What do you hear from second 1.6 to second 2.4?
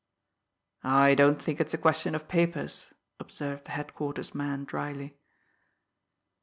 it's a question of